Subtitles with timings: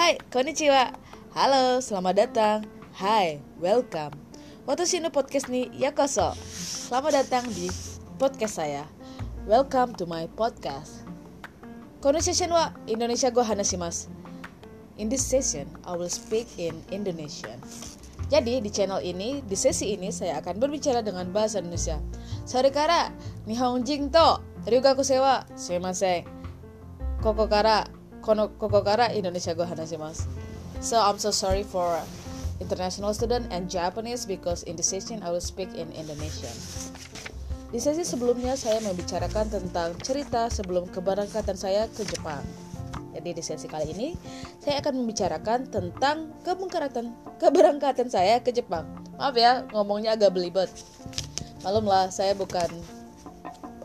[0.00, 0.96] Hai, konnichiwa.
[1.36, 2.64] Halo, selamat datang.
[2.96, 4.16] Hai, welcome.
[4.64, 6.32] Watashi no podcast ni yakoso.
[6.88, 7.68] Selamat datang di
[8.16, 8.88] podcast saya.
[9.44, 11.04] Welcome to my podcast.
[12.00, 14.08] Conversation wa Indonesia go hanashimasu.
[14.96, 17.60] In this session, I will speak in Indonesian.
[18.32, 22.00] Jadi di channel ini, di sesi ini saya akan berbicara dengan bahasa Indonesia.
[22.48, 23.12] Sore kara,
[23.44, 26.24] nihonjin to ryugaku sewa, sumimasen.
[27.20, 27.84] Koko kara,
[28.20, 30.28] kono koko kara Indonesia go hanashimasu.
[30.80, 32.00] So I'm so sorry for
[32.60, 36.52] international student and Japanese because in this session I will speak in Indonesian.
[37.70, 42.42] Di sesi sebelumnya saya membicarakan tentang cerita sebelum keberangkatan saya ke Jepang.
[43.14, 44.08] Jadi di sesi kali ini
[44.58, 48.88] saya akan membicarakan tentang keberangkatan keberangkatan saya ke Jepang.
[49.20, 50.72] Maaf ya ngomongnya agak belibet.
[51.60, 52.68] Malumlah saya bukan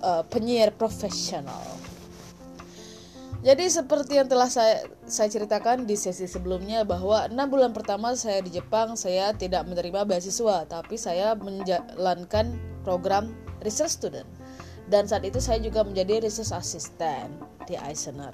[0.02, 1.61] uh, penyiar profesional.
[3.45, 8.42] Jadi seperti yang telah saya saya ceritakan di sesi sebelumnya bahwa enam bulan pertama saya
[8.42, 14.25] di Jepang saya tidak menerima beasiswa, tapi saya menjalankan program research student.
[14.89, 17.38] Dan saat itu saya juga menjadi research assistant
[17.69, 18.34] di Eisner.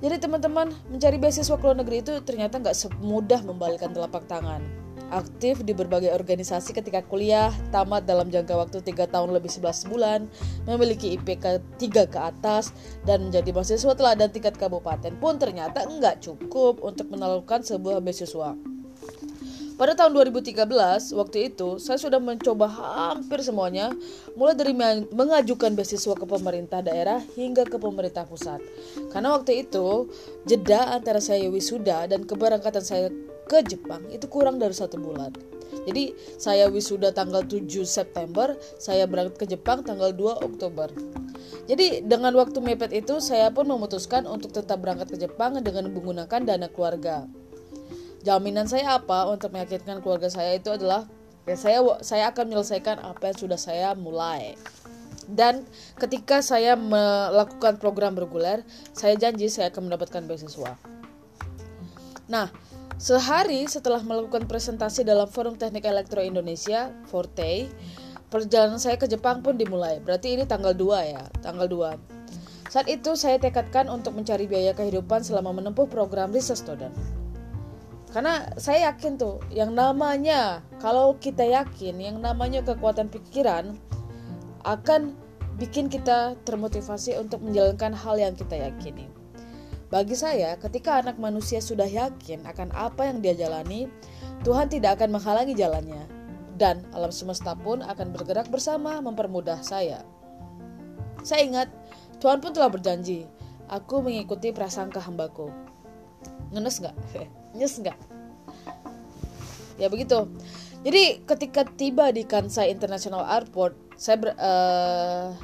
[0.00, 4.81] Jadi teman-teman mencari beasiswa ke luar negeri itu ternyata nggak semudah membalikkan telapak tangan
[5.12, 10.20] aktif di berbagai organisasi ketika kuliah, tamat dalam jangka waktu 3 tahun lebih 11 bulan,
[10.64, 12.72] memiliki IPK 3 ke atas,
[13.04, 18.56] dan menjadi mahasiswa teladan tingkat kabupaten pun ternyata enggak cukup untuk menaklukkan sebuah beasiswa.
[19.72, 23.90] Pada tahun 2013, waktu itu saya sudah mencoba hampir semuanya,
[24.38, 24.76] mulai dari
[25.10, 28.62] mengajukan beasiswa ke pemerintah daerah hingga ke pemerintah pusat.
[29.10, 30.12] Karena waktu itu,
[30.46, 33.10] jeda antara saya wisuda dan keberangkatan saya
[33.52, 35.28] ke Jepang itu kurang dari satu bulan.
[35.84, 40.88] Jadi saya wisuda tanggal 7 September, saya berangkat ke Jepang tanggal 2 Oktober.
[41.68, 46.40] Jadi dengan waktu mepet itu saya pun memutuskan untuk tetap berangkat ke Jepang dengan menggunakan
[46.40, 47.28] dana keluarga.
[48.24, 51.04] Jaminan saya apa untuk meyakinkan keluarga saya itu adalah
[51.44, 54.56] ya saya saya akan menyelesaikan apa yang sudah saya mulai.
[55.26, 55.66] Dan
[55.98, 60.78] ketika saya melakukan program reguler, saya janji saya akan mendapatkan beasiswa.
[62.30, 62.50] Nah,
[63.02, 67.66] Sehari setelah melakukan presentasi dalam Forum Teknik Elektro Indonesia, Forte,
[68.30, 69.98] perjalanan saya ke Jepang pun dimulai.
[69.98, 71.98] Berarti ini tanggal 2 ya, tanggal 2.
[72.70, 76.94] Saat itu saya tekadkan untuk mencari biaya kehidupan selama menempuh program research student.
[78.14, 83.74] Karena saya yakin tuh, yang namanya kalau kita yakin, yang namanya kekuatan pikiran
[84.62, 85.18] akan
[85.58, 89.10] bikin kita termotivasi untuk menjalankan hal yang kita yakini.
[89.92, 93.92] Bagi saya, ketika anak manusia sudah yakin akan apa yang dia jalani,
[94.40, 96.08] Tuhan tidak akan menghalangi jalannya,
[96.56, 100.00] dan alam semesta pun akan bergerak bersama mempermudah saya.
[101.20, 101.68] Saya ingat,
[102.24, 103.28] Tuhan pun telah berjanji,
[103.68, 105.52] aku mengikuti prasangka hambaku.
[106.56, 106.96] Ngenes nggak?
[107.60, 107.98] Nyes nggak?
[109.76, 110.24] Ya begitu.
[110.88, 115.36] Jadi ketika tiba di Kansai International Airport, saya ber, uh,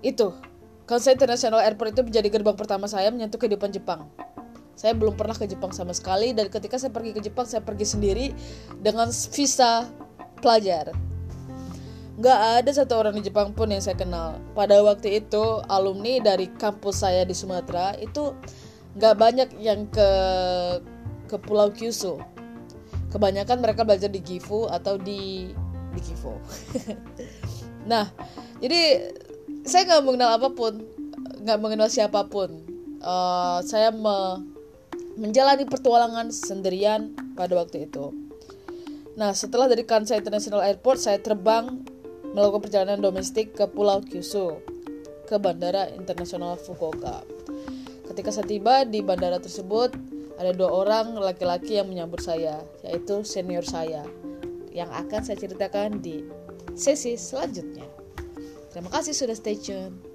[0.00, 0.32] itu
[0.84, 4.04] Kansai International Airport itu menjadi gerbang pertama saya menyentuh kehidupan Jepang.
[4.76, 7.86] Saya belum pernah ke Jepang sama sekali dan ketika saya pergi ke Jepang saya pergi
[7.88, 8.26] sendiri
[8.84, 9.88] dengan visa
[10.44, 10.92] pelajar.
[12.20, 14.38] Gak ada satu orang di Jepang pun yang saya kenal.
[14.52, 18.36] Pada waktu itu alumni dari kampus saya di Sumatera itu
[19.00, 20.10] gak banyak yang ke
[21.32, 22.20] ke Pulau Kyushu.
[23.08, 25.48] Kebanyakan mereka belajar di Gifu atau di
[25.94, 26.34] di Gifu.
[27.90, 28.10] nah,
[28.58, 29.10] jadi
[29.64, 30.84] saya nggak mengenal apa pun
[31.44, 32.64] nggak mengenal siapa pun.
[33.04, 34.44] Uh, saya me
[35.14, 38.12] menjalani pertualangan sendirian pada waktu itu.
[39.16, 41.84] Nah setelah dari Kansai International Airport saya terbang
[42.34, 44.58] melakukan perjalanan domestik ke Pulau Kyushu
[45.24, 47.22] ke Bandara Internasional Fukuoka.
[48.10, 49.94] Ketika saya tiba di bandara tersebut
[50.34, 54.02] ada dua orang laki-laki yang menyambut saya yaitu senior saya
[54.74, 56.26] yang akan saya ceritakan di
[56.74, 58.03] sesi selanjutnya
[58.74, 60.13] Terima kasih sudah stay tune.